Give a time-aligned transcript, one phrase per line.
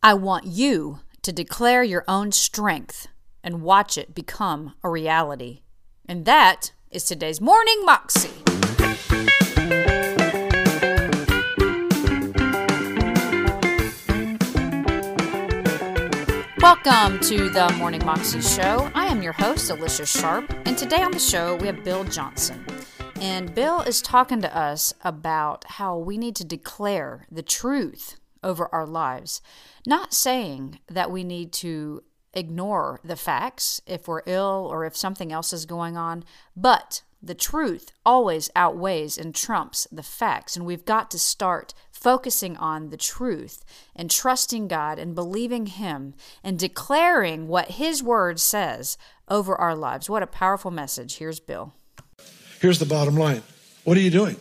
[0.00, 3.08] I want you to declare your own strength
[3.42, 5.62] and watch it become a reality.
[6.06, 8.30] And that is today's Morning Moxie.
[16.60, 18.92] Welcome to the Morning Moxie Show.
[18.94, 22.64] I am your host, Alicia Sharp, and today on the show we have Bill Johnson.
[23.20, 28.68] And Bill is talking to us about how we need to declare the truth over
[28.72, 29.40] our lives.
[29.86, 32.02] Not saying that we need to
[32.34, 36.24] ignore the facts if we're ill or if something else is going on,
[36.56, 40.56] but the truth always outweighs and trumps the facts.
[40.56, 43.64] And we've got to start focusing on the truth
[43.96, 46.14] and trusting God and believing Him
[46.44, 48.96] and declaring what His Word says
[49.28, 50.08] over our lives.
[50.08, 51.18] What a powerful message.
[51.18, 51.74] Here's Bill.
[52.60, 53.42] Here's the bottom line
[53.84, 54.36] What are you doing?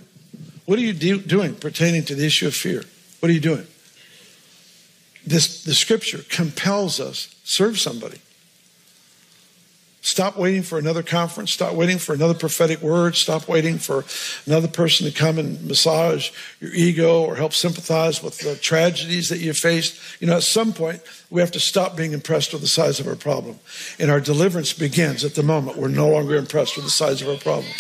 [0.66, 2.84] What are you do- doing pertaining to the issue of fear?
[3.20, 3.66] What are you doing?
[5.28, 8.20] This, the scripture compels us serve somebody.
[10.02, 11.52] Stop waiting for another conference.
[11.52, 13.18] Stop waiting for another prophetic word.
[13.18, 14.06] Stop waiting for
[14.46, 19.40] another person to come and massage your ego or help sympathize with the tragedies that
[19.40, 20.00] you faced.
[20.22, 23.08] You know, at some point, we have to stop being impressed with the size of
[23.08, 23.60] our problem.
[24.00, 27.28] And our deliverance begins at the moment we're no longer impressed with the size of
[27.28, 27.74] our problem.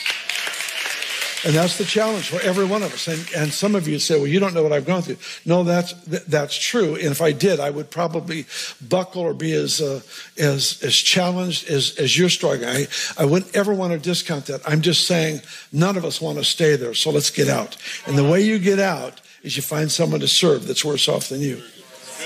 [1.47, 3.07] And that's the challenge for every one of us.
[3.07, 5.15] And, and some of you say, well, you don't know what I've gone through.
[5.45, 5.93] No, that's,
[6.25, 6.95] that's true.
[6.95, 8.45] And if I did, I would probably
[8.81, 10.01] buckle or be as, uh,
[10.37, 12.67] as, as challenged as, as you're struggling.
[12.67, 14.59] I, I wouldn't ever want to discount that.
[14.67, 15.39] I'm just saying
[15.71, 16.93] none of us want to stay there.
[16.93, 17.77] So let's get out.
[18.05, 21.29] And the way you get out is you find someone to serve that's worse off
[21.29, 21.63] than you.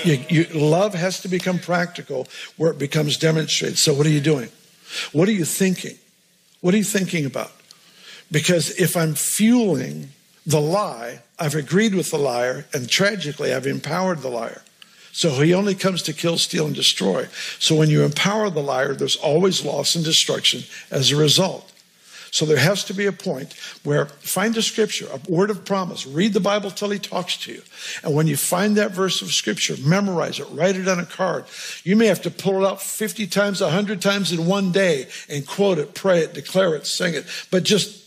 [0.02, 0.44] You, you.
[0.46, 2.26] Love has to become practical
[2.56, 3.78] where it becomes demonstrated.
[3.78, 4.48] So what are you doing?
[5.12, 5.96] What are you thinking?
[6.60, 7.52] What are you thinking about?
[8.32, 10.08] Because if I'm fueling
[10.44, 14.62] the lie, I've agreed with the liar, and tragically, I've empowered the liar.
[15.12, 17.26] So he only comes to kill, steal, and destroy.
[17.58, 21.70] So when you empower the liar, there's always loss and destruction as a result.
[22.32, 23.52] So there has to be a point
[23.84, 27.52] where find a scripture, a word of promise, read the Bible till he talks to
[27.52, 27.62] you.
[28.02, 31.44] And when you find that verse of scripture, memorize it, write it on a card.
[31.84, 35.46] You may have to pull it out 50 times, 100 times in one day and
[35.46, 37.26] quote it, pray it, declare it, sing it.
[37.50, 38.01] But just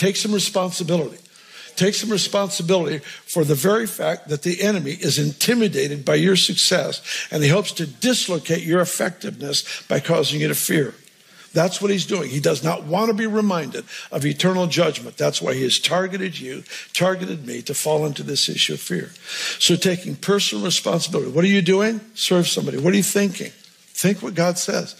[0.00, 1.18] Take some responsibility.
[1.76, 7.02] Take some responsibility for the very fact that the enemy is intimidated by your success
[7.30, 10.94] and he hopes to dislocate your effectiveness by causing you to fear.
[11.52, 12.30] That's what he's doing.
[12.30, 15.18] He does not want to be reminded of eternal judgment.
[15.18, 19.10] That's why he has targeted you, targeted me to fall into this issue of fear.
[19.58, 21.30] So taking personal responsibility.
[21.30, 22.00] What are you doing?
[22.14, 22.78] Serve somebody.
[22.78, 23.52] What are you thinking?
[23.52, 24.94] Think what God says.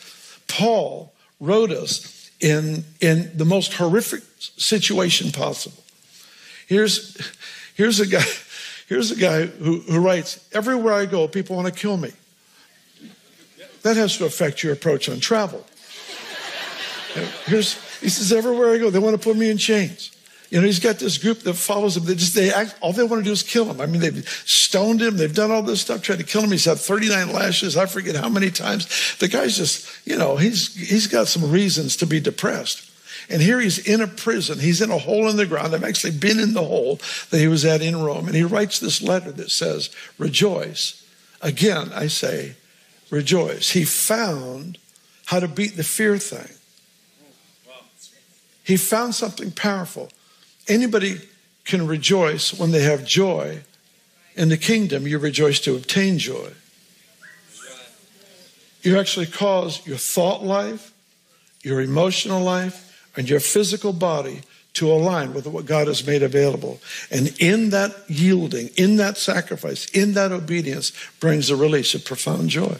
[0.47, 5.83] Paul wrote us in, in the most horrific situation possible.
[6.67, 7.33] Here's,
[7.75, 8.25] here's a guy,
[8.89, 12.13] here's a guy who, who writes, everywhere I go, people want to kill me.
[13.83, 15.65] That has to affect your approach on travel.
[17.47, 20.13] Here's, he says, everywhere I go, they want to put me in chains.
[20.51, 22.05] You know, he's got this group that follows him.
[22.05, 23.81] They just, they act, all they want to do is kill him.
[23.81, 25.17] I mean, they've stoned him.
[25.17, 26.51] They've done all this stuff, tried to kill him.
[26.51, 27.77] He's had 39 lashes.
[27.77, 29.17] I forget how many times.
[29.19, 32.90] The guy's just, you know, he's, he's got some reasons to be depressed.
[33.31, 34.59] And here he's in a prison.
[34.59, 35.73] He's in a hole in the ground.
[35.73, 36.99] I've actually been in the hole
[37.31, 38.27] that he was at in Rome.
[38.27, 41.07] And he writes this letter that says, rejoice.
[41.41, 42.57] Again, I say,
[43.09, 43.71] rejoice.
[43.71, 44.79] He found
[45.27, 46.57] how to beat the fear thing.
[48.65, 50.11] He found something powerful.
[50.69, 51.21] Anybody
[51.65, 53.63] can rejoice when they have joy.
[54.35, 56.51] In the kingdom, you rejoice to obtain joy.
[58.83, 60.93] You actually cause your thought life,
[61.63, 64.43] your emotional life, and your physical body
[64.75, 66.81] to align with what God has made available.
[67.11, 72.51] And in that yielding, in that sacrifice, in that obedience brings a release of profound
[72.51, 72.77] joy.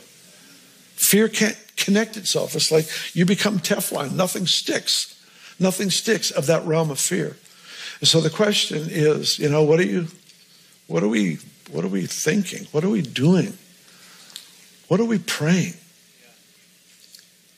[0.95, 2.55] Fear can't connect itself.
[2.55, 4.13] It's like you become Teflon.
[4.13, 5.17] Nothing sticks.
[5.59, 7.37] Nothing sticks of that realm of fear.
[8.01, 10.07] And so the question is, you know, what are you,
[10.87, 11.39] what are we,
[11.71, 12.67] what are we thinking?
[12.73, 13.57] What are we doing?
[14.89, 15.75] What are we praying?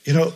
[0.05, 0.33] You know,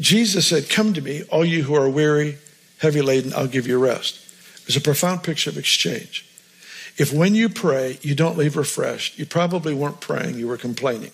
[0.00, 2.38] Jesus said, Come to me, all you who are weary,
[2.78, 4.18] heavy laden, I'll give you rest.
[4.66, 6.26] It's a profound picture of exchange.
[6.96, 11.12] If when you pray, you don't leave refreshed, you probably weren't praying, you were complaining.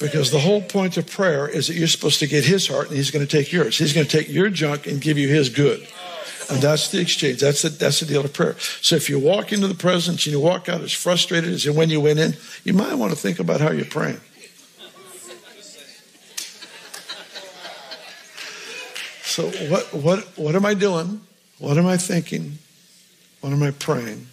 [0.00, 2.96] Because the whole point of prayer is that you're supposed to get his heart and
[2.96, 3.78] he's going to take yours.
[3.78, 5.86] He's going to take your junk and give you his good.
[6.50, 7.40] And that's the exchange.
[7.40, 8.56] That's the, that's the deal of prayer.
[8.82, 11.88] So if you walk into the presence and you walk out as frustrated as when
[11.88, 14.20] you went in, you might want to think about how you're praying.
[19.34, 21.20] So what what what am I doing?
[21.58, 22.56] What am I thinking?
[23.40, 24.28] What am I praying?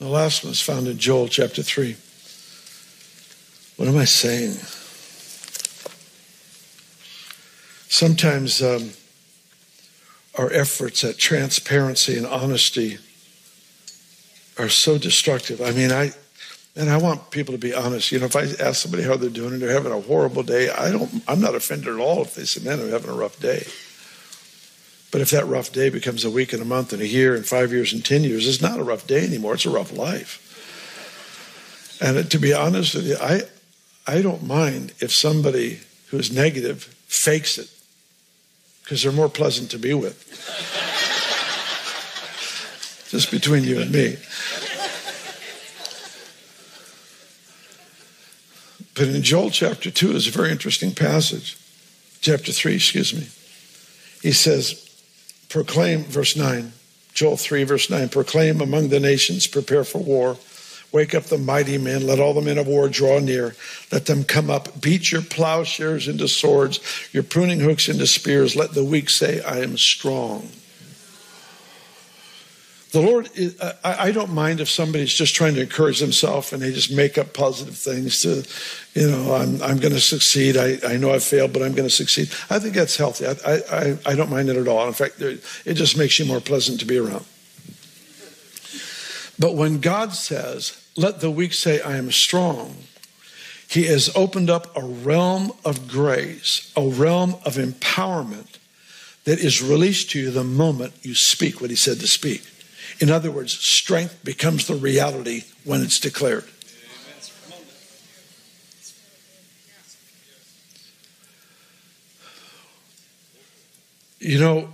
[0.00, 1.96] The last one is found in Joel chapter 3.
[3.76, 4.52] What am I saying?
[7.88, 8.90] Sometimes um,
[10.36, 12.98] our efforts at transparency and honesty
[14.58, 15.62] are so destructive.
[15.62, 16.12] I mean, I,
[16.76, 18.12] and I want people to be honest.
[18.12, 20.70] You know, if I ask somebody how they're doing and they're having a horrible day,
[20.70, 21.22] I don't.
[21.26, 23.66] I'm not offended at all if they say, "Man, I'm having a rough day."
[25.10, 27.44] But if that rough day becomes a week and a month and a year and
[27.44, 29.54] five years and ten years, it's not a rough day anymore.
[29.54, 30.46] It's a rough life.
[32.00, 33.42] And to be honest with you, I
[34.06, 37.68] I don't mind if somebody who's negative fakes it
[38.82, 40.26] because they're more pleasant to be with.
[43.10, 44.16] Just between you and me.
[49.00, 51.56] But in Joel chapter 2 is a very interesting passage.
[52.20, 53.28] Chapter 3, excuse me.
[54.20, 54.74] He says,
[55.48, 56.74] proclaim, verse 9,
[57.14, 60.36] Joel 3, verse 9, proclaim among the nations, prepare for war.
[60.92, 62.06] Wake up the mighty men.
[62.06, 63.56] Let all the men of war draw near.
[63.90, 64.82] Let them come up.
[64.82, 66.78] Beat your plowshares into swords,
[67.10, 68.54] your pruning hooks into spears.
[68.54, 70.50] Let the weak say, I am strong.
[72.92, 73.30] The Lord,
[73.84, 77.32] I don't mind if somebody's just trying to encourage themselves and they just make up
[77.32, 78.44] positive things to,
[79.00, 80.56] you know, I'm, I'm going to succeed.
[80.56, 82.30] I, I know I've failed, but I'm going to succeed.
[82.50, 83.26] I think that's healthy.
[83.26, 84.88] I, I, I don't mind it at all.
[84.88, 87.24] In fact, it just makes you more pleasant to be around.
[89.38, 92.74] But when God says, let the weak say, I am strong,
[93.68, 98.58] He has opened up a realm of grace, a realm of empowerment
[99.24, 102.42] that is released to you the moment you speak what He said to speak.
[103.00, 106.44] In other words, strength becomes the reality when it's declared.
[114.18, 114.68] You know,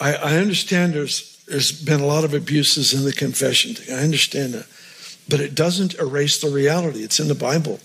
[0.00, 3.76] I, I, understand there's there's been a lot of abuses in the confession.
[3.94, 4.66] I understand that.
[5.28, 7.02] But it doesn't erase the reality.
[7.02, 7.80] It's in the Bible.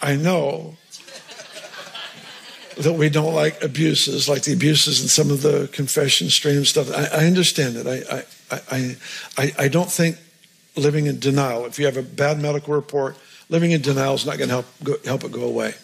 [0.00, 0.76] I know
[2.76, 6.90] that we don't like abuses, like the abuses in some of the confession stream stuff.
[6.90, 7.86] I, I understand it.
[7.86, 8.24] I,
[8.70, 8.96] I,
[9.36, 10.16] I, I don't think
[10.76, 13.16] living in denial, if you have a bad medical report,
[13.48, 15.74] living in denial is not going to help, help it go away.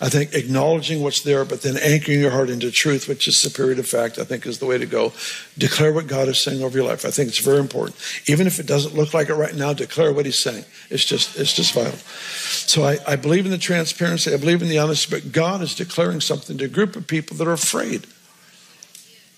[0.00, 3.74] I think acknowledging what's there, but then anchoring your heart into truth, which is superior
[3.74, 5.12] to fact, I think is the way to go.
[5.56, 7.04] Declare what God is saying over your life.
[7.04, 7.96] I think it's very important.
[8.26, 10.64] Even if it doesn't look like it right now, declare what He's saying.
[10.88, 11.98] It's just, it's just vital.
[11.98, 14.32] So I, I believe in the transparency.
[14.32, 17.36] I believe in the honesty, but God is declaring something to a group of people
[17.38, 18.06] that are afraid.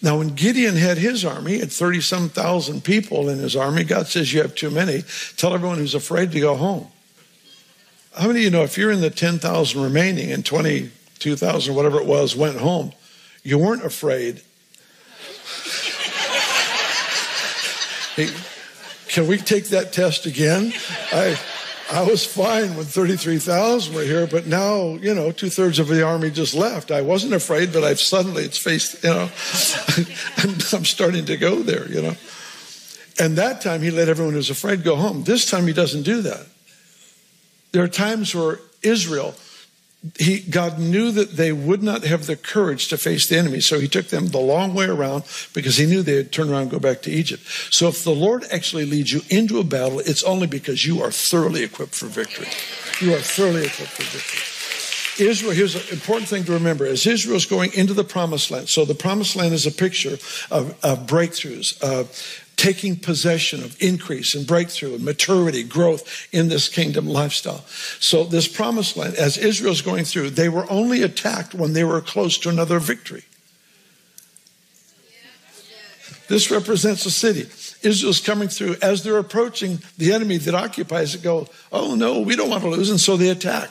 [0.02, 3.84] Now, when Gideon had his army, he had 30 some thousand people in his army.
[3.84, 5.04] God says, You have too many.
[5.36, 6.88] Tell everyone who's afraid to go home.
[8.16, 12.06] How many of you know if you're in the 10,000 remaining and 22,000, whatever it
[12.06, 12.92] was, went home,
[13.44, 14.42] you weren't afraid?
[18.16, 18.28] hey,
[19.08, 20.72] can we take that test again?
[21.12, 21.38] I,
[21.92, 26.02] I was fine when 33,000 were here, but now, you know, two thirds of the
[26.02, 26.90] army just left.
[26.90, 29.30] I wasn't afraid, but I've suddenly, it's faced, you know,
[30.36, 32.16] I'm, I'm starting to go there, you know.
[33.20, 35.22] And that time he let everyone who's afraid go home.
[35.22, 36.46] This time he doesn't do that.
[37.72, 39.34] There are times where Israel,
[40.18, 43.78] he, God knew that they would not have the courage to face the enemy, so
[43.78, 45.24] he took them the long way around
[45.54, 47.42] because he knew they'd turn around and go back to Egypt.
[47.70, 51.12] So if the Lord actually leads you into a battle, it's only because you are
[51.12, 52.48] thoroughly equipped for victory.
[53.00, 54.56] You are thoroughly equipped for victory.
[55.20, 58.68] Israel, here's an important thing to remember as Israel's going into the promised land.
[58.68, 60.14] So the promised land is a picture
[60.50, 61.78] of, of breakthroughs,
[62.60, 67.64] taking possession of increase and breakthrough and maturity, growth in this kingdom lifestyle.
[68.00, 72.02] So, this promised land, as Israel's going through, they were only attacked when they were
[72.02, 73.24] close to another victory.
[76.28, 77.48] This represents a city.
[77.82, 78.76] Israel's coming through.
[78.82, 82.68] As they're approaching the enemy that occupies it, go, oh no, we don't want to
[82.68, 82.90] lose.
[82.90, 83.70] And so they attack.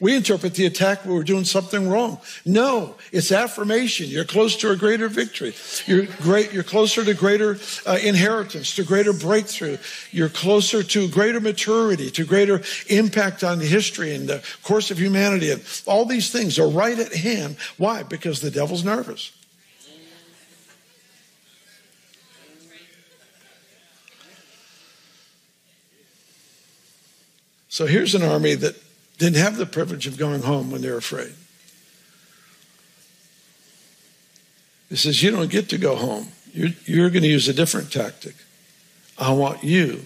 [0.00, 2.20] We interpret the attack we're doing something wrong.
[2.44, 4.06] No, it's affirmation.
[4.06, 5.54] You're close to a greater victory.
[5.86, 6.52] You're great.
[6.52, 9.78] You're closer to greater uh, inheritance, to greater breakthrough.
[10.12, 15.50] You're closer to greater maturity, to greater impact on history and the course of humanity.
[15.50, 17.56] And all these things are right at hand.
[17.76, 18.04] Why?
[18.04, 19.32] Because the devil's nervous.
[27.68, 28.76] So here's an army that
[29.18, 31.34] didn't have the privilege of going home when they're afraid.
[34.88, 36.28] He says, You don't get to go home.
[36.52, 38.34] You're, you're going to use a different tactic.
[39.18, 40.04] I want you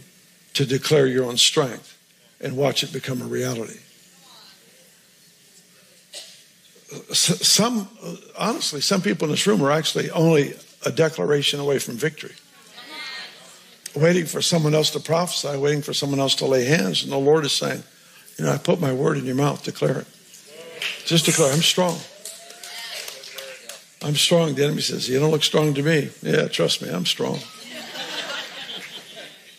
[0.54, 1.98] to declare your own strength
[2.40, 3.78] and watch it become a reality.
[7.12, 7.88] Some,
[8.36, 10.54] honestly, some people in this room are actually only
[10.84, 12.34] a declaration away from victory.
[13.94, 17.02] Waiting for someone else to prophesy, waiting for someone else to lay hands.
[17.02, 17.82] And the Lord is saying,
[18.42, 20.06] You know, I put my word in your mouth, declare it.
[21.04, 21.96] Just declare, I'm strong.
[24.02, 24.56] I'm strong.
[24.56, 26.10] The enemy says, You don't look strong to me.
[26.22, 27.38] Yeah, trust me, I'm strong.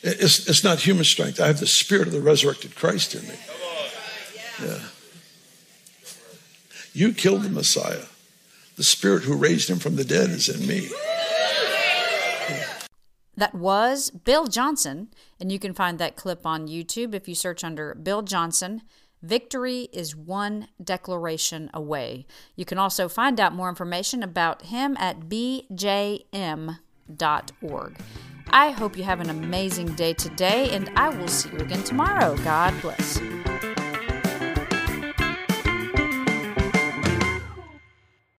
[0.04, 1.40] It's, it's not human strength.
[1.40, 3.36] I have the spirit of the resurrected Christ in me.
[4.62, 4.80] Yeah.
[6.92, 8.04] You killed the Messiah.
[8.75, 10.90] The spirit who raised him from the dead is in me.
[13.36, 15.08] That was Bill Johnson,
[15.40, 18.84] and you can find that clip on YouTube if you search under Bill Johnson.
[19.24, 22.28] Victory is one declaration away.
[22.56, 26.28] You can also find out more information about him at bjm.org.
[28.50, 32.36] I hope you have an amazing day today, and I will see you again tomorrow.
[32.44, 33.20] God bless.